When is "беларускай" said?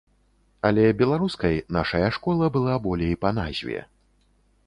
1.01-1.55